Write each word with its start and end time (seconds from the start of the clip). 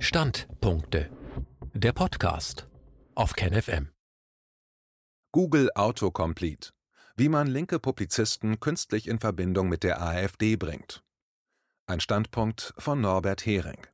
Standpunkte. 0.00 1.10
Der 1.74 1.92
Podcast 1.92 2.68
auf 3.16 3.32
KenFM. 3.32 3.88
Google 5.32 5.70
Autocomplete. 5.74 6.70
Wie 7.16 7.28
man 7.28 7.48
linke 7.48 7.80
Publizisten 7.80 8.60
künstlich 8.60 9.08
in 9.08 9.18
Verbindung 9.18 9.68
mit 9.68 9.82
der 9.82 10.00
AfD 10.00 10.54
bringt. 10.54 11.02
Ein 11.88 11.98
Standpunkt 11.98 12.74
von 12.78 13.00
Norbert 13.00 13.44
Hering. 13.44 13.88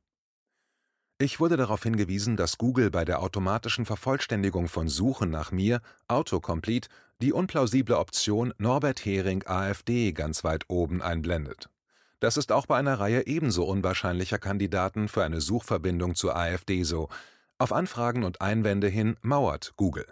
Ich 1.17 1.39
wurde 1.39 1.57
darauf 1.57 1.81
hingewiesen, 1.81 2.37
dass 2.37 2.59
Google 2.59 2.91
bei 2.91 3.03
der 3.03 3.23
automatischen 3.23 3.85
Vervollständigung 3.85 4.67
von 4.67 4.87
Suchen 4.87 5.31
nach 5.31 5.51
mir, 5.51 5.81
Autocomplete, 6.07 6.87
die 7.19 7.33
unplausible 7.33 7.97
Option 7.97 8.53
Norbert 8.59 9.03
Hering 9.03 9.43
AfD 9.47 10.11
ganz 10.11 10.43
weit 10.43 10.65
oben 10.67 11.01
einblendet. 11.01 11.69
Das 12.19 12.37
ist 12.37 12.51
auch 12.51 12.65
bei 12.65 12.77
einer 12.77 12.99
Reihe 12.99 13.27
ebenso 13.27 13.65
unwahrscheinlicher 13.65 14.39
Kandidaten 14.39 15.07
für 15.07 15.23
eine 15.23 15.41
Suchverbindung 15.41 16.15
zur 16.15 16.35
AfD 16.35 16.83
so. 16.83 17.09
Auf 17.57 17.71
Anfragen 17.71 18.23
und 18.23 18.41
Einwände 18.41 18.87
hin 18.87 19.17
mauert 19.21 19.73
Google. 19.75 20.07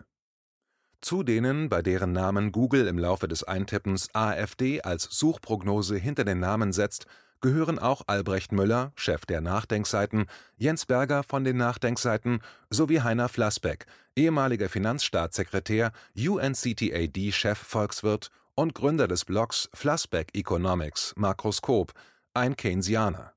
Zu 1.01 1.23
denen, 1.23 1.67
bei 1.67 1.81
deren 1.81 2.13
Namen 2.13 2.53
Google 2.53 2.87
im 2.87 2.97
Laufe 2.97 3.27
des 3.27 3.43
Eintippens 3.43 4.07
AfD 4.13 4.81
als 4.81 5.03
Suchprognose 5.03 5.97
hinter 5.97 6.23
den 6.23 6.39
Namen 6.39 6.71
setzt, 6.71 7.05
gehören 7.41 7.77
auch 7.77 8.03
Albrecht 8.07 8.53
Müller, 8.53 8.93
Chef 8.95 9.25
der 9.25 9.41
Nachdenkseiten, 9.41 10.27
Jens 10.55 10.85
Berger 10.85 11.23
von 11.23 11.43
den 11.43 11.57
Nachdenkseiten 11.57 12.39
sowie 12.69 13.01
Heiner 13.01 13.27
Flassbeck, 13.27 13.85
ehemaliger 14.15 14.69
Finanzstaatssekretär, 14.69 15.91
UNCTAD-Chefvolkswirt 16.15 18.31
und 18.55 18.75
Gründer 18.75 19.07
des 19.07 19.25
Blogs 19.25 19.69
Flassbeck 19.73 20.35
Economics 20.35 21.13
Makroskop, 21.15 21.93
ein 22.33 22.55
Keynesianer. 22.55 23.33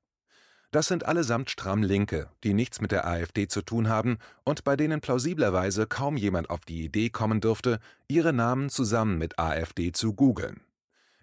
Das 0.71 0.87
sind 0.87 1.05
allesamt 1.05 1.49
stramm 1.49 1.81
Linke, 1.81 2.29
die 2.43 2.53
nichts 2.53 2.81
mit 2.81 2.91
der 2.91 3.07
AfD 3.07 3.47
zu 3.47 3.61
tun 3.61 3.87
haben 3.87 4.17
und 4.43 4.63
bei 4.63 4.75
denen 4.75 5.01
plausiblerweise 5.01 5.87
kaum 5.87 6.17
jemand 6.17 6.49
auf 6.49 6.61
die 6.61 6.83
Idee 6.83 7.09
kommen 7.09 7.39
dürfte, 7.39 7.79
ihre 8.07 8.33
Namen 8.33 8.69
zusammen 8.69 9.17
mit 9.17 9.39
AfD 9.39 9.91
zu 9.93 10.13
googeln. 10.13 10.61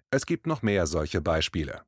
Es 0.09 0.25
gibt 0.25 0.47
noch 0.47 0.61
mehr 0.61 0.87
solche 0.87 1.21
Beispiele. 1.21 1.83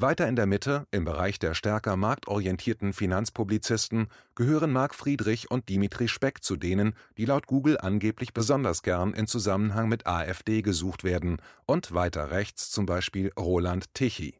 Weiter 0.00 0.28
in 0.28 0.36
der 0.36 0.46
Mitte, 0.46 0.86
im 0.92 1.04
Bereich 1.04 1.40
der 1.40 1.54
stärker 1.54 1.96
marktorientierten 1.96 2.92
Finanzpublizisten, 2.92 4.06
gehören 4.36 4.72
Marc 4.72 4.94
Friedrich 4.94 5.50
und 5.50 5.68
Dimitri 5.68 6.06
Speck 6.06 6.44
zu 6.44 6.54
denen, 6.54 6.94
die 7.16 7.24
laut 7.24 7.48
Google 7.48 7.78
angeblich 7.78 8.32
besonders 8.32 8.84
gern 8.84 9.12
in 9.12 9.26
Zusammenhang 9.26 9.88
mit 9.88 10.06
AfD 10.06 10.62
gesucht 10.62 11.02
werden, 11.02 11.42
und 11.66 11.94
weiter 11.94 12.30
rechts 12.30 12.70
zum 12.70 12.86
Beispiel 12.86 13.32
Roland 13.36 13.92
Tichy. 13.94 14.38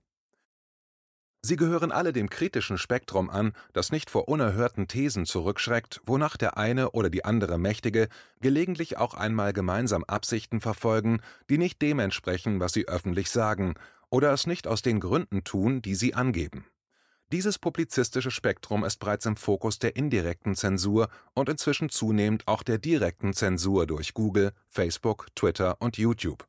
Sie 1.43 1.57
gehören 1.57 1.91
alle 1.91 2.13
dem 2.13 2.31
kritischen 2.31 2.79
Spektrum 2.79 3.29
an, 3.29 3.53
das 3.73 3.91
nicht 3.91 4.11
vor 4.11 4.29
unerhörten 4.29 4.87
Thesen 4.87 5.25
zurückschreckt, 5.25 6.01
wonach 6.07 6.37
der 6.37 6.57
eine 6.57 6.93
oder 6.93 7.11
die 7.11 7.25
andere 7.25 7.59
Mächtige 7.59 8.09
gelegentlich 8.41 8.97
auch 8.97 9.15
einmal 9.15 9.53
gemeinsam 9.53 10.05
Absichten 10.05 10.61
verfolgen, 10.61 11.21
die 11.51 11.59
nicht 11.59 11.83
dem 11.83 11.99
entsprechen, 11.99 12.61
was 12.61 12.73
sie 12.73 12.87
öffentlich 12.87 13.31
sagen, 13.31 13.75
oder 14.11 14.33
es 14.33 14.47
nicht 14.47 14.67
aus 14.67 14.83
den 14.83 15.01
Gründen 15.01 15.45
tun, 15.45 15.83
die 15.83 15.95
sie 15.95 16.15
angeben. 16.15 16.67
Dieses 17.31 17.59
publizistische 17.59 18.31
Spektrum 18.31 18.85
ist 18.85 18.97
bereits 18.99 19.27
im 19.27 19.37
Fokus 19.37 19.79
der 19.79 19.97
indirekten 19.97 20.55
Zensur 20.55 21.09
und 21.35 21.51
inzwischen 21.51 21.91
zunehmend 21.91 22.49
auch 22.49 22.63
der 22.63 22.79
direkten 22.79 23.35
Zensur 23.35 23.87
durch 23.87 24.15
Google, 24.15 24.53
Facebook, 24.69 25.27
Twitter 25.35 25.77
und 25.81 25.99
YouTube. 25.99 26.47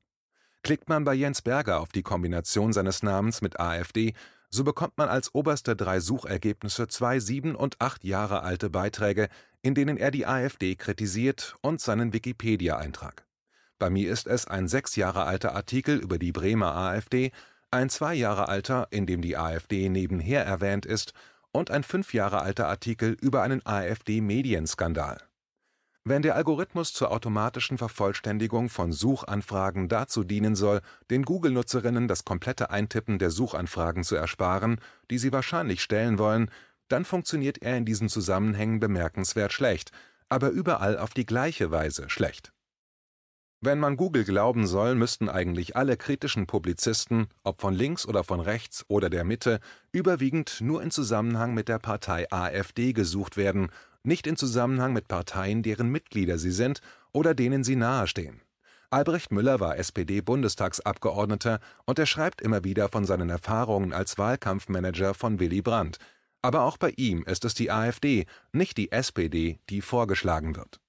Klickt 0.64 0.88
man 0.88 1.04
bei 1.04 1.14
Jens 1.14 1.42
Berger 1.42 1.82
auf 1.82 1.90
die 1.90 2.04
Kombination 2.04 2.72
seines 2.72 3.04
Namens 3.04 3.42
mit 3.42 3.60
AfD, 3.60 4.14
so 4.50 4.64
bekommt 4.64 4.98
man 4.98 5.10
als 5.10 5.36
oberste 5.36 5.76
drei 5.76 6.00
Suchergebnisse 6.00 6.88
zwei 6.88 7.20
sieben 7.20 7.56
und 7.56 7.80
acht 7.82 8.04
Jahre 8.04 8.44
alte 8.44 8.70
Beiträge, 8.70 9.28
in 9.62 9.76
denen 9.76 9.98
er 9.98 10.12
die 10.12 10.26
AfD 10.26 10.76
kritisiert 10.76 11.56
und 11.62 11.82
seinen 11.82 12.14
Wikipedia-Eintrag. 12.14 13.29
Bei 13.80 13.90
mir 13.90 14.12
ist 14.12 14.28
es 14.28 14.46
ein 14.46 14.68
sechs 14.68 14.98
Jahre 14.98 15.24
alter 15.24 15.56
Artikel 15.56 15.98
über 15.98 16.20
die 16.20 16.34
Bremer 16.34 16.76
AfD, 16.76 17.32
ein 17.72 17.90
zwei 17.90 18.14
Jahre 18.14 18.50
alter, 18.50 18.88
in 18.92 19.06
dem 19.06 19.22
die 19.22 19.38
AfD 19.38 19.88
nebenher 19.88 20.46
erwähnt 20.46 20.86
ist, 20.86 21.14
und 21.52 21.72
ein 21.72 21.84
fünf 21.84 22.14
Jahre 22.14 22.42
alter 22.42 22.68
Artikel 22.68 23.16
über 23.22 23.42
einen 23.42 23.66
AfD-Medienskandal. 23.66 25.22
Wenn 26.04 26.22
der 26.22 26.36
Algorithmus 26.36 26.94
zur 26.94 27.12
automatischen 27.12 27.78
Vervollständigung 27.78 28.70
von 28.70 28.92
Suchanfragen 28.92 29.90
dazu 29.90 30.24
dienen 30.24 30.56
soll, 30.56 30.82
den 31.10 31.24
Google-Nutzerinnen 31.24 32.08
das 32.08 32.26
komplette 32.26 32.72
Eintippen 32.72 33.20
der 33.20 33.32
Suchanfragen 33.32 34.04
zu 34.04 34.16
ersparen, 34.16 34.80
die 35.10 35.18
sie 35.18 35.32
wahrscheinlich 35.32 35.82
stellen 35.82 36.18
wollen, 36.18 36.52
dann 36.88 37.06
funktioniert 37.06 37.62
er 37.62 37.78
in 37.78 37.86
diesen 37.86 38.10
Zusammenhängen 38.10 38.80
bemerkenswert 38.80 39.54
schlecht, 39.54 39.92
aber 40.28 40.50
überall 40.50 40.98
auf 40.98 41.14
die 41.14 41.26
gleiche 41.26 41.72
Weise 41.72 42.10
schlecht. 42.10 42.52
Wenn 43.62 43.80
man 43.80 43.98
Google 43.98 44.24
glauben 44.24 44.66
soll, 44.66 44.96
müssten 44.96 45.28
eigentlich 45.28 45.76
alle 45.76 45.98
kritischen 45.98 46.48
Publizisten, 46.48 47.28
ob 47.44 47.60
von 47.60 47.74
links 47.74 48.08
oder 48.08 48.24
von 48.24 48.40
rechts 48.40 48.86
oder 48.88 49.10
der 49.10 49.26
Mitte, 49.26 49.60
überwiegend 49.92 50.62
nur 50.62 50.82
in 50.82 50.92
Zusammenhang 50.92 51.54
mit 51.54 51.68
der 51.68 51.80
Partei 51.80 52.26
AfD 52.32 52.94
gesucht 52.94 53.36
werden, 53.36 53.70
nicht 54.02 54.28
in 54.28 54.38
Zusammenhang 54.38 54.94
mit 54.94 55.10
Parteien, 55.10 55.62
deren 55.62 55.90
Mitglieder 55.90 56.38
sie 56.38 56.52
sind 56.52 56.80
oder 57.12 57.34
denen 57.34 57.66
sie 57.66 57.76
nahestehen. 57.76 58.40
Albrecht 58.92 59.34
Müller 59.34 59.60
war 59.60 59.78
SPD-Bundestagsabgeordneter 59.78 61.60
und 61.86 62.00
er 62.00 62.06
schreibt 62.06 62.42
immer 62.42 62.64
wieder 62.64 62.88
von 62.88 63.04
seinen 63.04 63.30
Erfahrungen 63.30 63.92
als 63.92 64.18
Wahlkampfmanager 64.18 65.14
von 65.14 65.42
Willy 65.42 65.62
Brandt. 65.62 65.98
Aber 66.42 66.62
auch 66.62 66.78
bei 66.78 66.94
ihm 66.96 67.24
ist 67.24 67.44
es 67.44 67.56
die 67.56 67.72
AfD, 67.72 68.26
nicht 68.54 68.78
die 68.78 68.94
SPD, 68.94 69.60
die 69.70 69.82
vorgeschlagen 69.82 70.56
wird. 70.56 70.80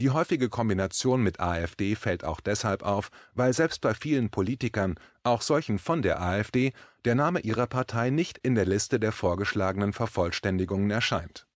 Die 0.00 0.08
häufige 0.08 0.48
Kombination 0.48 1.22
mit 1.22 1.40
AfD 1.40 1.94
fällt 1.94 2.24
auch 2.24 2.40
deshalb 2.40 2.82
auf, 2.82 3.10
weil 3.34 3.52
selbst 3.52 3.82
bei 3.82 3.92
vielen 3.92 4.30
Politikern, 4.30 4.94
auch 5.24 5.42
solchen 5.42 5.78
von 5.78 6.00
der 6.00 6.22
AfD, 6.22 6.72
der 7.04 7.14
Name 7.14 7.40
ihrer 7.40 7.66
Partei 7.66 8.08
nicht 8.08 8.38
in 8.38 8.54
der 8.54 8.64
Liste 8.64 8.98
der 8.98 9.12
vorgeschlagenen 9.12 9.92
Vervollständigungen 9.92 10.90
erscheint. 10.90 11.46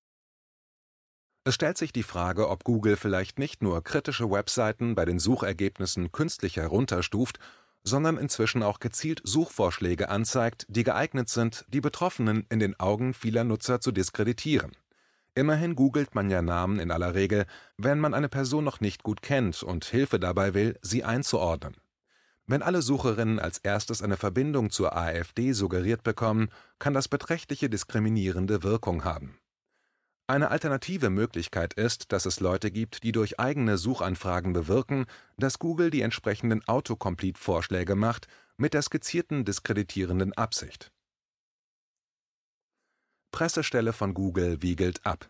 Es 1.44 1.54
stellt 1.54 1.78
sich 1.78 1.90
die 1.90 2.02
Frage, 2.02 2.50
ob 2.50 2.64
Google 2.64 2.96
vielleicht 2.96 3.38
nicht 3.38 3.62
nur 3.62 3.82
kritische 3.82 4.30
Webseiten 4.30 4.94
bei 4.94 5.06
den 5.06 5.18
Suchergebnissen 5.18 6.12
künstlich 6.12 6.58
herunterstuft, 6.58 7.38
sondern 7.82 8.18
inzwischen 8.18 8.62
auch 8.62 8.78
gezielt 8.78 9.22
Suchvorschläge 9.24 10.10
anzeigt, 10.10 10.66
die 10.68 10.84
geeignet 10.84 11.30
sind, 11.30 11.64
die 11.68 11.80
Betroffenen 11.80 12.44
in 12.50 12.58
den 12.58 12.78
Augen 12.78 13.14
vieler 13.14 13.44
Nutzer 13.44 13.80
zu 13.80 13.90
diskreditieren. 13.90 14.72
Immerhin 15.34 15.74
googelt 15.74 16.14
man 16.14 16.30
ja 16.30 16.42
Namen 16.42 16.78
in 16.78 16.92
aller 16.92 17.14
Regel, 17.14 17.46
wenn 17.76 17.98
man 17.98 18.14
eine 18.14 18.28
Person 18.28 18.62
noch 18.62 18.80
nicht 18.80 19.02
gut 19.02 19.20
kennt 19.20 19.62
und 19.62 19.84
Hilfe 19.84 20.20
dabei 20.20 20.54
will, 20.54 20.78
sie 20.80 21.02
einzuordnen. 21.02 21.76
Wenn 22.46 22.62
alle 22.62 22.82
Sucherinnen 22.82 23.40
als 23.40 23.58
erstes 23.58 24.02
eine 24.02 24.16
Verbindung 24.16 24.70
zur 24.70 24.96
AfD 24.96 25.52
suggeriert 25.52 26.02
bekommen, 26.04 26.50
kann 26.78 26.94
das 26.94 27.08
beträchtliche 27.08 27.68
diskriminierende 27.70 28.62
Wirkung 28.62 29.04
haben. 29.04 29.38
Eine 30.26 30.50
alternative 30.50 31.10
Möglichkeit 31.10 31.74
ist, 31.74 32.12
dass 32.12 32.26
es 32.26 32.40
Leute 32.40 32.70
gibt, 32.70 33.02
die 33.02 33.12
durch 33.12 33.40
eigene 33.40 33.76
Suchanfragen 33.76 34.52
bewirken, 34.52 35.06
dass 35.36 35.58
Google 35.58 35.90
die 35.90 36.02
entsprechenden 36.02 36.66
Autocomplete-Vorschläge 36.66 37.94
macht, 37.94 38.28
mit 38.56 38.72
der 38.72 38.82
skizzierten 38.82 39.44
diskreditierenden 39.44 40.32
Absicht. 40.32 40.93
Pressestelle 43.34 43.92
von 43.92 44.14
Google 44.14 44.62
wiegelt 44.62 45.04
ab. 45.04 45.28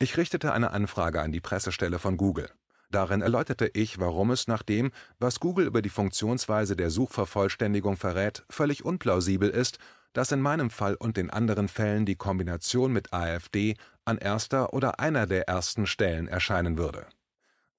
Ich 0.00 0.16
richtete 0.16 0.52
eine 0.52 0.72
Anfrage 0.72 1.22
an 1.22 1.30
die 1.30 1.40
Pressestelle 1.40 2.00
von 2.00 2.16
Google. 2.16 2.50
Darin 2.90 3.20
erläuterte 3.22 3.70
ich, 3.74 4.00
warum 4.00 4.32
es 4.32 4.48
nach 4.48 4.64
dem, 4.64 4.90
was 5.20 5.38
Google 5.38 5.68
über 5.68 5.82
die 5.82 5.88
Funktionsweise 5.88 6.74
der 6.74 6.90
Suchvervollständigung 6.90 7.96
verrät, 7.96 8.44
völlig 8.50 8.84
unplausibel 8.84 9.48
ist, 9.48 9.78
dass 10.14 10.32
in 10.32 10.40
meinem 10.40 10.68
Fall 10.68 10.96
und 10.96 11.16
den 11.16 11.30
anderen 11.30 11.68
Fällen 11.68 12.06
die 12.06 12.16
Kombination 12.16 12.92
mit 12.92 13.12
AfD 13.12 13.76
an 14.04 14.18
erster 14.18 14.74
oder 14.74 14.98
einer 14.98 15.28
der 15.28 15.46
ersten 15.46 15.86
Stellen 15.86 16.26
erscheinen 16.26 16.76
würde. 16.76 17.06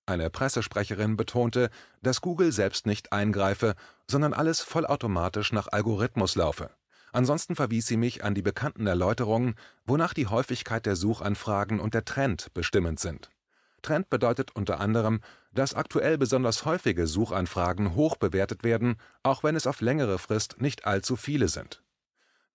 Eine 0.05 0.29
Pressesprecherin 0.29 1.17
betonte, 1.17 1.69
dass 2.01 2.21
Google 2.21 2.53
selbst 2.53 2.85
nicht 2.85 3.11
eingreife, 3.11 3.75
sondern 4.09 4.31
alles 4.31 4.61
vollautomatisch 4.61 5.51
nach 5.51 5.67
Algorithmus 5.69 6.35
laufe. 6.35 6.69
Ansonsten 7.11 7.55
verwies 7.55 7.87
sie 7.87 7.97
mich 7.97 8.23
an 8.23 8.35
die 8.35 8.41
bekannten 8.41 8.87
Erläuterungen, 8.87 9.55
wonach 9.85 10.13
die 10.13 10.27
Häufigkeit 10.27 10.85
der 10.85 10.95
Suchanfragen 10.95 11.79
und 11.79 11.93
der 11.93 12.05
Trend 12.05 12.53
bestimmend 12.53 12.99
sind. 12.99 13.29
Trend 13.81 14.09
bedeutet 14.09 14.55
unter 14.55 14.79
anderem, 14.79 15.21
dass 15.53 15.73
aktuell 15.73 16.17
besonders 16.17 16.65
häufige 16.65 17.07
Suchanfragen 17.07 17.95
hoch 17.95 18.17
bewertet 18.17 18.63
werden, 18.63 18.97
auch 19.23 19.43
wenn 19.43 19.55
es 19.55 19.67
auf 19.67 19.81
längere 19.81 20.19
Frist 20.19 20.59
nicht 20.59 20.85
allzu 20.85 21.15
viele 21.15 21.47
sind. 21.47 21.83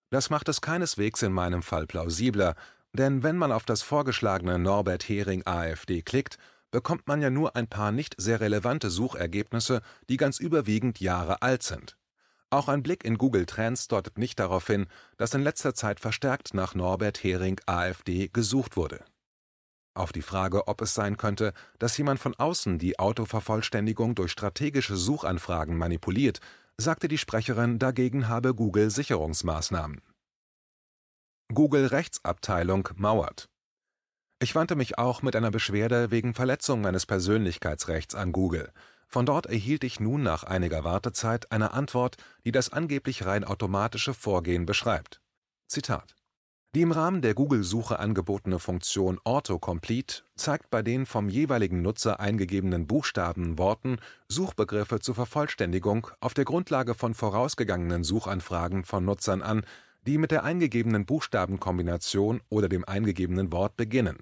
Das 0.09 0.29
macht 0.29 0.47
es 0.49 0.61
keineswegs 0.61 1.23
in 1.23 1.33
meinem 1.33 1.63
Fall 1.63 1.87
plausibler, 1.87 2.55
denn 2.93 3.23
wenn 3.23 3.37
man 3.37 3.51
auf 3.51 3.65
das 3.65 3.81
vorgeschlagene 3.81 4.59
Norbert 4.59 5.09
Hering 5.09 5.41
AfD 5.45 6.03
klickt, 6.03 6.37
bekommt 6.69 7.07
man 7.07 7.21
ja 7.21 7.29
nur 7.29 7.55
ein 7.55 7.67
paar 7.67 7.91
nicht 7.91 8.15
sehr 8.17 8.39
relevante 8.39 8.89
Suchergebnisse, 8.89 9.81
die 10.09 10.17
ganz 10.17 10.39
überwiegend 10.39 10.99
Jahre 10.99 11.41
alt 11.41 11.63
sind. 11.63 11.97
Auch 12.53 12.67
ein 12.67 12.83
Blick 12.83 13.03
in 13.03 13.17
Google 13.17 13.47
Trends 13.47 13.87
deutet 13.87 14.19
nicht 14.19 14.39
darauf 14.39 14.67
hin, 14.67 14.85
dass 15.17 15.33
in 15.33 15.41
letzter 15.41 15.73
Zeit 15.73 15.99
verstärkt 15.99 16.53
nach 16.53 16.75
Norbert 16.75 17.23
Hering 17.23 17.59
AfD 17.65 18.27
gesucht 18.27 18.77
wurde. 18.77 19.03
Auf 19.95 20.11
die 20.11 20.21
Frage, 20.21 20.67
ob 20.67 20.79
es 20.81 20.93
sein 20.93 21.17
könnte, 21.17 21.53
dass 21.79 21.97
jemand 21.97 22.19
von 22.19 22.35
außen 22.35 22.77
die 22.77 22.99
Autovervollständigung 22.99 24.13
durch 24.13 24.31
strategische 24.31 24.97
Suchanfragen 24.97 25.75
manipuliert, 25.75 26.41
sagte 26.77 27.07
die 27.07 27.17
Sprecherin, 27.17 27.79
dagegen 27.79 28.27
habe 28.27 28.53
Google 28.53 28.91
Sicherungsmaßnahmen. 28.91 30.03
Google 31.51 31.87
Rechtsabteilung 31.87 32.87
mauert. 32.97 33.49
Ich 34.39 34.53
wandte 34.53 34.75
mich 34.75 34.99
auch 34.99 35.23
mit 35.23 35.35
einer 35.35 35.49
Beschwerde 35.49 36.11
wegen 36.11 36.35
Verletzung 36.35 36.81
meines 36.81 37.07
Persönlichkeitsrechts 37.07 38.13
an 38.13 38.31
Google. 38.31 38.71
Von 39.13 39.27
dort 39.27 39.45
erhielt 39.45 39.83
ich 39.83 39.99
nun 39.99 40.23
nach 40.23 40.43
einiger 40.43 40.83
Wartezeit 40.83 41.51
eine 41.51 41.71
Antwort, 41.73 42.17
die 42.45 42.51
das 42.51 42.73
angeblich 42.73 43.27
rein 43.27 43.43
automatische 43.43 44.15
Vorgehen 44.15 44.65
beschreibt. 44.65 45.21
Zitat 45.67 46.15
die 46.75 46.81
im 46.81 46.91
Rahmen 46.91 47.21
der 47.21 47.35
Google-Suche 47.35 47.99
angebotene 47.99 48.57
Funktion 48.57 49.19
Autocomplete 49.23 50.23
zeigt 50.35 50.71
bei 50.71 50.81
den 50.81 51.05
vom 51.05 51.29
jeweiligen 51.29 51.83
Nutzer 51.83 52.19
eingegebenen 52.19 52.87
Buchstaben, 52.87 53.59
Worten 53.59 53.99
Suchbegriffe 54.27 54.99
zur 54.99 55.13
Vervollständigung 55.13 56.07
auf 56.19 56.33
der 56.33 56.45
Grundlage 56.45 56.95
von 56.95 57.13
vorausgegangenen 57.13 58.03
Suchanfragen 58.03 58.85
von 58.85 59.05
Nutzern 59.05 59.43
an, 59.43 59.63
die 60.07 60.17
mit 60.17 60.31
der 60.31 60.43
eingegebenen 60.43 61.05
Buchstabenkombination 61.05 62.41
oder 62.49 62.69
dem 62.69 62.85
eingegebenen 62.85 63.51
Wort 63.51 63.77
beginnen. 63.77 64.17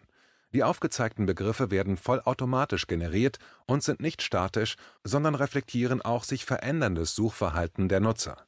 Die 0.53 0.63
aufgezeigten 0.63 1.25
Begriffe 1.25 1.71
werden 1.71 1.97
vollautomatisch 1.97 2.87
generiert 2.87 3.39
und 3.65 3.83
sind 3.83 4.01
nicht 4.01 4.21
statisch, 4.21 4.75
sondern 5.03 5.35
reflektieren 5.35 6.01
auch 6.01 6.23
sich 6.23 6.45
veränderndes 6.45 7.15
Suchverhalten 7.15 7.87
der 7.87 7.99
Nutzer 7.99 8.45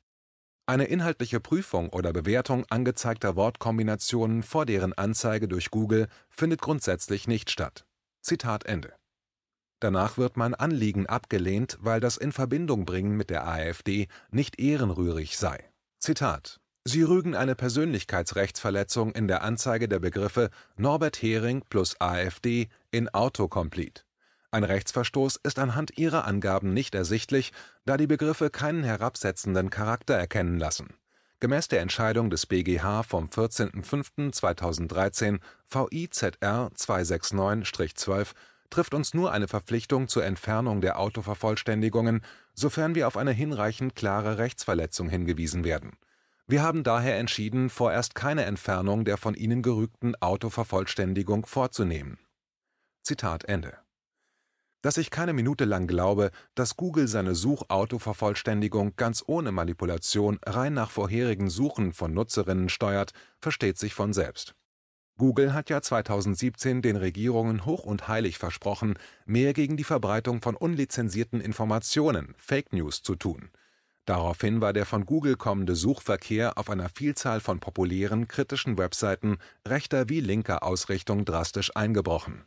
eine 0.66 0.86
inhaltliche 0.86 1.40
Prüfung 1.40 1.90
oder 1.90 2.14
Bewertung 2.14 2.66
angezeigter 2.70 3.36
Wortkombinationen 3.36 4.44
vor 4.44 4.66
deren 4.66 4.94
Anzeige 4.94 5.48
durch 5.48 5.72
Google 5.72 6.08
findet 6.30 6.62
grundsätzlich 6.62 7.28
nicht 7.28 7.52
statt. 7.52 7.86
Zitat 8.22 8.66
Ende. 8.66 8.94
Danach 9.82 10.18
wird 10.18 10.38
mein 10.38 10.56
Anliegen 10.56 11.08
abgelehnt, 11.08 11.78
weil 11.82 12.00
das 12.00 12.16
in 12.16 12.32
Verbindung 12.32 12.86
bringen 12.86 13.18
mit 13.18 13.30
der 13.30 13.46
AfD 13.46 14.08
nicht 14.32 14.60
ehrenrührig 14.60 15.38
sei. 15.38 15.70
Zitat 16.00 16.62
Sie 16.86 17.02
rügen 17.02 17.34
eine 17.34 17.56
Persönlichkeitsrechtsverletzung 17.56 19.14
in 19.14 19.30
der 19.30 19.42
Anzeige 19.42 19.88
der 19.88 20.00
Begriffe 20.00 20.50
Norbert 20.76 21.22
Hering 21.22 21.64
plus 21.70 21.96
AfD 22.02 22.68
in 22.92 23.08
Autocomplete. 23.08 24.02
Ein 24.52 24.66
Rechtsverstoß 24.66 25.40
ist 25.44 25.60
anhand 25.60 25.98
ihrer 25.98 26.26
Angaben 26.26 26.74
nicht 26.74 26.94
ersichtlich, 26.94 27.54
da 27.86 27.96
die 27.96 28.08
Begriffe 28.08 28.50
keinen 28.50 28.84
herabsetzenden 28.84 29.70
Charakter 29.70 30.16
erkennen 30.16 30.60
lassen. 30.60 30.94
Gemäß 31.40 31.70
der 31.70 31.80
Entscheidung 31.80 32.30
des 32.30 32.48
BGH 32.48 33.04
vom 33.04 33.28
14.05.2013 33.28 35.40
VIZR 35.70 36.70
269-12 36.76 38.34
trifft 38.70 38.94
uns 38.94 39.14
nur 39.14 39.32
eine 39.32 39.48
Verpflichtung 39.48 40.10
zur 40.10 40.26
Entfernung 40.26 40.82
der 40.82 41.00
Autovervollständigungen, 41.00 42.26
sofern 42.54 42.94
wir 42.94 43.08
auf 43.08 43.16
eine 43.16 43.32
hinreichend 43.32 43.96
klare 43.96 44.38
Rechtsverletzung 44.38 45.08
hingewiesen 45.08 45.64
werden. 45.64 45.94
Wir 46.48 46.62
haben 46.62 46.84
daher 46.84 47.18
entschieden, 47.18 47.70
vorerst 47.70 48.16
keine 48.16 48.46
Entfernung 48.46 49.06
der 49.06 49.18
von 49.18 49.34
Ihnen 49.34 49.62
gerügten 49.62 50.16
Autovervollständigung 50.16 51.46
vorzunehmen. 51.46 52.20
Zitat 53.04 53.46
Ende 53.46 53.84
dass 54.84 54.98
ich 54.98 55.10
keine 55.10 55.34
Minute 55.34 55.64
lang 55.64 55.88
glaube, 55.88 56.30
dass 56.56 56.76
Google 56.76 57.08
seine 57.08 57.36
Suchautovervollständigung 57.36 58.96
ganz 58.98 59.24
ohne 59.26 59.52
Manipulation 59.52 60.40
rein 60.46 60.74
nach 60.74 60.92
vorherigen 60.92 61.50
Suchen 61.50 61.94
von 61.94 62.14
Nutzerinnen 62.14 62.68
steuert, 62.68 63.14
versteht 63.40 63.80
sich 63.80 63.94
von 63.94 64.12
selbst. 64.12 64.56
Google 65.18 65.54
hat 65.54 65.70
ja 65.70 65.82
2017 65.82 66.82
den 66.82 66.98
Regierungen 66.98 67.66
hoch 67.66 67.86
und 67.86 68.10
heilig 68.10 68.38
versprochen, 68.38 68.96
mehr 69.26 69.54
gegen 69.54 69.78
die 69.78 69.84
Verbreitung 69.86 70.42
von 70.42 70.56
unlizenzierten 70.56 71.40
Informationen, 71.40 72.36
Fake 72.38 72.74
News, 72.74 73.04
zu 73.04 73.16
tun. 73.16 73.52
Daraufhin 74.06 74.60
war 74.62 74.74
der 74.74 74.86
von 74.86 75.06
Google 75.06 75.38
kommende 75.38 75.76
Suchverkehr 75.76 76.58
auf 76.58 76.70
einer 76.70 76.90
Vielzahl 76.90 77.40
von 77.40 77.60
populären, 77.60 78.28
kritischen 78.28 78.78
Webseiten 78.78 79.38
rechter 79.68 80.10
wie 80.10 80.20
linker 80.20 80.64
Ausrichtung 80.64 81.26
drastisch 81.26 81.76
eingebrochen 81.76 82.46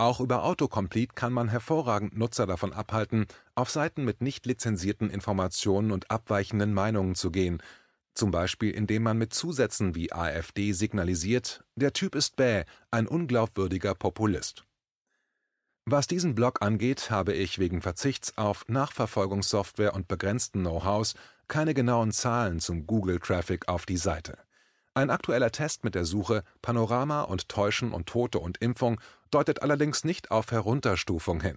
auch 0.00 0.20
über 0.20 0.44
Autocomplete 0.44 1.12
kann 1.14 1.32
man 1.32 1.48
hervorragend 1.48 2.16
Nutzer 2.16 2.46
davon 2.46 2.72
abhalten, 2.72 3.26
auf 3.56 3.68
Seiten 3.68 4.04
mit 4.04 4.22
nicht 4.22 4.46
lizenzierten 4.46 5.10
Informationen 5.10 5.90
und 5.90 6.08
abweichenden 6.08 6.72
Meinungen 6.72 7.16
zu 7.16 7.32
gehen, 7.32 7.60
zum 8.14 8.30
Beispiel 8.30 8.70
indem 8.70 9.02
man 9.02 9.18
mit 9.18 9.34
Zusätzen 9.34 9.96
wie 9.96 10.12
AfD 10.12 10.70
signalisiert, 10.70 11.64
der 11.74 11.92
Typ 11.92 12.14
ist 12.14 12.36
bäh, 12.36 12.62
ein 12.92 13.08
unglaubwürdiger 13.08 13.96
Populist. 13.96 14.67
Was 15.90 16.06
diesen 16.06 16.34
Blog 16.34 16.60
angeht, 16.60 17.10
habe 17.10 17.32
ich 17.32 17.58
wegen 17.58 17.80
Verzichts 17.80 18.36
auf 18.36 18.66
Nachverfolgungssoftware 18.68 19.94
und 19.94 20.06
begrenzten 20.06 20.60
Know-hows 20.60 21.14
keine 21.46 21.72
genauen 21.72 22.12
Zahlen 22.12 22.60
zum 22.60 22.86
Google-Traffic 22.86 23.68
auf 23.68 23.86
die 23.86 23.96
Seite. 23.96 24.36
Ein 24.92 25.08
aktueller 25.08 25.50
Test 25.50 25.84
mit 25.84 25.94
der 25.94 26.04
Suche 26.04 26.44
Panorama 26.60 27.22
und 27.22 27.48
Täuschen 27.48 27.92
und 27.92 28.04
Tote 28.04 28.38
und 28.38 28.58
Impfung 28.58 29.00
deutet 29.30 29.62
allerdings 29.62 30.04
nicht 30.04 30.30
auf 30.30 30.50
Herunterstufung 30.50 31.40
hin. 31.40 31.56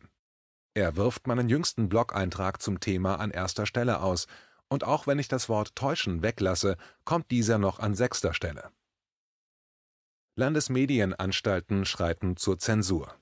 Er 0.76 0.96
wirft 0.96 1.28
meinen 1.28 1.50
jüngsten 1.50 1.90
Blog-Eintrag 1.90 2.62
zum 2.62 2.80
Thema 2.80 3.16
an 3.20 3.32
erster 3.32 3.66
Stelle 3.66 4.00
aus, 4.00 4.28
und 4.70 4.86
auch 4.86 5.08
wenn 5.08 5.20
ich 5.20 5.28
das 5.28 5.50
Wort 5.50 5.76
täuschen 5.76 6.24
weglasse, 6.24 6.78
kommt 7.04 7.32
dieser 7.32 7.58
noch 7.58 7.80
an 7.80 7.96
sechster 7.96 8.34
Stelle. 8.34 8.72
Landesmedienanstalten 10.36 11.84
schreiten 11.84 12.38
zur 12.38 12.60
Zensur. 12.60 13.14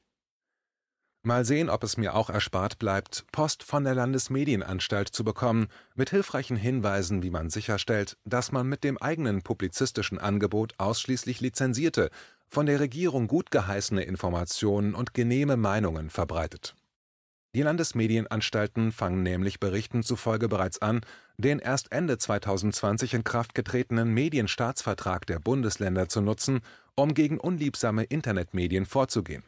Mal 1.21 1.43
sehen, 1.43 1.69
ob 1.69 1.83
es 1.83 1.97
mir 1.97 2.15
auch 2.15 2.29
erspart 2.29 2.79
bleibt, 2.79 3.25
Post 3.33 3.63
von 3.63 3.83
der 3.83 3.93
Landesmedienanstalt 3.93 5.09
zu 5.09 5.25
bekommen, 5.25 5.67
mit 5.93 6.11
hilfreichen 6.11 6.55
Hinweisen, 6.55 7.23
wie 7.23 7.29
man 7.29 7.49
sicherstellt, 7.49 8.17
dass 8.23 8.53
man 8.53 8.67
mit 8.67 8.85
dem 8.85 8.97
eigenen 8.97 9.41
publizistischen 9.41 10.17
Angebot 10.17 10.75
ausschließlich 10.77 11.41
lizenzierte, 11.41 12.09
von 12.47 12.65
der 12.67 12.79
Regierung 12.79 13.27
gut 13.27 13.51
geheißene 13.51 14.01
Informationen 14.03 14.95
und 14.95 15.13
genehme 15.13 15.57
Meinungen 15.57 16.09
verbreitet. 16.09 16.75
Die 17.53 17.63
Landesmedienanstalten 17.63 18.93
fangen 18.93 19.21
nämlich 19.21 19.59
Berichten 19.59 20.03
zufolge 20.03 20.47
bereits 20.47 20.81
an, 20.81 21.01
den 21.37 21.59
erst 21.59 21.91
Ende 21.91 22.17
2020 22.17 23.13
in 23.13 23.23
Kraft 23.25 23.55
getretenen 23.55 24.13
Medienstaatsvertrag 24.13 25.25
der 25.25 25.39
Bundesländer 25.39 26.07
zu 26.07 26.21
nutzen, 26.21 26.61
um 26.95 27.13
gegen 27.13 27.39
unliebsame 27.39 28.05
Internetmedien 28.05 28.85
vorzugehen 28.85 29.43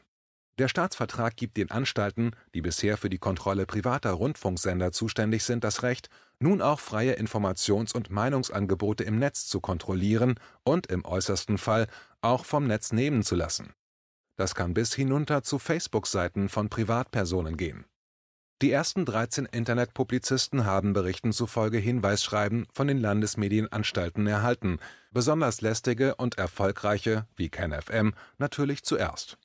der 0.58 0.68
Staatsvertrag 0.68 1.38
gibt 1.38 1.58
den 1.58 1.72
Anstalten, 1.72 2.32
die 2.54 2.62
bisher 2.62 2.98
für 2.98 3.10
die 3.10 3.18
Kontrolle 3.18 3.66
privater 3.66 4.12
Rundfunksender 4.12 4.92
zuständig 4.92 5.44
sind, 5.44 5.64
das 5.64 5.82
Recht, 5.82 6.10
nun 6.40 6.62
auch 6.62 6.80
freie 6.80 7.14
Informations 7.14 7.94
und 7.94 8.10
Meinungsangebote 8.10 9.04
im 9.04 9.18
Netz 9.18 9.48
zu 9.48 9.62
kontrollieren 9.62 10.36
und 10.64 10.88
im 10.88 11.06
äußersten 11.06 11.58
Fall 11.58 11.88
auch 12.22 12.46
vom 12.46 12.68
Netz 12.68 12.92
nehmen 12.92 13.24
zu 13.24 13.36
lassen. 13.36 13.74
Das 14.38 14.56
kann 14.56 14.74
bis 14.74 14.94
hinunter 14.94 15.44
zu 15.44 15.60
Facebook-Seiten 15.60 16.50
von 16.50 16.70
Privatpersonen 16.70 17.58
gehen. 17.58 17.86
Die 18.62 18.72
ersten 18.72 19.06
13 19.06 19.46
Internetpublizisten 19.46 20.66
haben 20.66 20.94
Berichten 20.94 21.32
zufolge 21.32 21.80
Hinweisschreiben 21.80 22.68
von 22.74 22.88
den 22.88 23.00
Landesmedienanstalten 23.00 24.28
erhalten, 24.28 24.80
besonders 25.12 25.62
lästige 25.62 26.16
und 26.16 26.38
erfolgreiche, 26.38 27.26
wie 27.36 27.50
KenFM, 27.50 28.14
natürlich 28.38 28.84
zuerst 28.84 29.38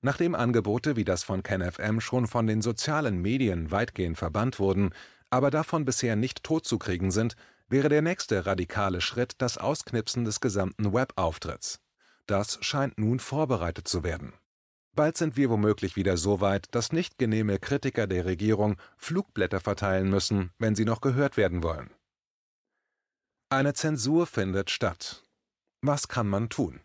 Nachdem 0.00 0.34
Angebote 0.34 0.96
wie 0.96 1.04
das 1.04 1.24
von 1.24 1.42
KenFM 1.42 2.00
schon 2.00 2.26
von 2.26 2.46
den 2.46 2.62
sozialen 2.62 3.20
Medien 3.20 3.70
weitgehend 3.70 4.16
verbannt 4.16 4.58
wurden, 4.58 4.90
aber 5.30 5.50
davon 5.50 5.84
bisher 5.84 6.16
nicht 6.16 6.44
totzukriegen 6.44 7.10
sind, 7.10 7.34
wäre 7.68 7.88
der 7.88 8.02
nächste 8.02 8.46
radikale 8.46 9.00
Schritt 9.00 9.34
das 9.38 9.58
Ausknipsen 9.58 10.24
des 10.24 10.40
gesamten 10.40 10.92
Webauftritts. 10.92 11.80
Das 12.26 12.58
scheint 12.60 12.98
nun 12.98 13.18
vorbereitet 13.18 13.88
zu 13.88 14.04
werden. 14.04 14.32
Bald 14.94 15.16
sind 15.16 15.36
wir 15.36 15.50
womöglich 15.50 15.96
wieder 15.96 16.16
so 16.16 16.40
weit, 16.40 16.66
dass 16.72 16.92
nicht 16.92 17.18
genehme 17.18 17.58
Kritiker 17.58 18.06
der 18.06 18.24
Regierung 18.24 18.80
Flugblätter 18.96 19.60
verteilen 19.60 20.10
müssen, 20.10 20.50
wenn 20.58 20.74
sie 20.74 20.84
noch 20.84 21.00
gehört 21.00 21.36
werden 21.36 21.62
wollen. 21.62 21.90
Eine 23.50 23.74
Zensur 23.74 24.26
findet 24.26 24.70
statt. 24.70 25.22
Was 25.82 26.08
kann 26.08 26.28
man 26.28 26.48
tun? 26.48 26.80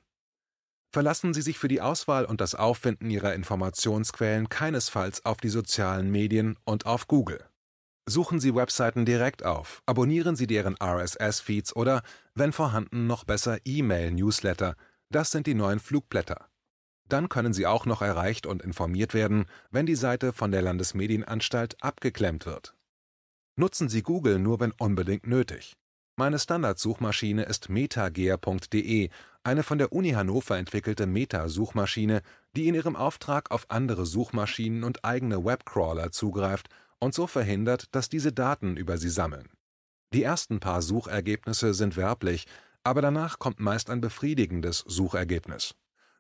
Verlassen 0.94 1.34
Sie 1.34 1.42
sich 1.42 1.58
für 1.58 1.68
die 1.68 1.82
Auswahl 1.82 2.24
und 2.24 2.40
das 2.40 2.54
Auffinden 2.54 3.10
Ihrer 3.10 3.34
Informationsquellen 3.34 4.48
keinesfalls 4.48 5.26
auf 5.26 5.38
die 5.38 5.50
sozialen 5.50 6.12
Medien 6.12 6.56
und 6.66 6.86
auf 6.86 7.08
Google. 7.08 7.44
Suchen 8.06 8.40
Sie 8.40 8.54
Webseiten 8.54 9.04
direkt 9.04 9.44
auf, 9.44 9.82
abonnieren 9.88 10.36
Sie 10.36 10.46
deren 10.46 10.76
RSS-Feeds 10.80 11.76
oder, 11.76 12.04
wenn 12.36 12.52
vorhanden, 12.52 13.08
noch 13.08 13.24
besser 13.24 13.58
E-Mail-Newsletter. 13.66 14.76
Das 15.10 15.32
sind 15.32 15.48
die 15.48 15.56
neuen 15.56 15.80
Flugblätter. 15.80 16.48
Dann 17.10 17.28
können 17.28 17.54
Sie 17.54 17.66
auch 17.66 17.88
noch 17.88 18.04
erreicht 18.04 18.46
und 18.46 18.62
informiert 18.62 19.16
werden, 19.16 19.46
wenn 19.72 19.88
die 19.88 19.96
Seite 19.96 20.32
von 20.32 20.52
der 20.52 20.62
Landesmedienanstalt 20.62 21.82
abgeklemmt 21.82 22.46
wird. 22.46 22.76
Nutzen 23.56 23.90
Sie 23.90 24.04
Google 24.04 24.38
nur, 24.38 24.60
wenn 24.60 24.74
unbedingt 24.74 25.26
nötig. 25.26 25.74
Meine 26.16 26.38
Standardsuchmaschine 26.38 27.44
ist 27.46 27.70
metagear.de, 27.70 29.10
eine 29.44 29.64
von 29.64 29.78
der 29.78 29.92
Uni 29.92 30.12
Hannover 30.12 30.58
entwickelte 30.58 31.06
Meta-Suchmaschine, 31.06 32.22
die 32.56 32.68
in 32.68 32.76
ihrem 32.76 32.96
Auftrag 32.96 33.52
auf 33.52 33.66
andere 33.70 34.06
Suchmaschinen 34.06 34.84
und 34.84 35.04
eigene 35.04 35.44
Webcrawler 35.44 36.12
zugreift 36.12 36.70
und 37.00 37.14
so 37.14 37.28
verhindert, 37.28 37.88
dass 37.92 38.10
diese 38.10 38.32
Daten 38.32 38.78
über 38.78 38.98
sie 38.98 39.10
sammeln. 39.10 39.50
Die 40.14 40.24
ersten 40.24 40.60
paar 40.60 40.82
Suchergebnisse 40.82 41.74
sind 41.74 41.98
werblich, 41.98 42.46
aber 42.84 43.02
danach 43.02 43.40
kommt 43.40 43.60
meist 43.60 43.90
ein 43.90 44.02
befriedigendes 44.02 44.80
Suchergebnis. 44.88 45.76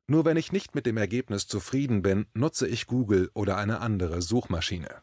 Nur 0.07 0.25
wenn 0.25 0.37
ich 0.37 0.51
nicht 0.51 0.75
mit 0.75 0.85
dem 0.85 0.97
Ergebnis 0.97 1.47
zufrieden 1.47 2.01
bin, 2.01 2.25
nutze 2.33 2.67
ich 2.67 2.87
Google 2.87 3.29
oder 3.33 3.57
eine 3.57 3.79
andere 3.79 4.21
Suchmaschine. 4.21 5.01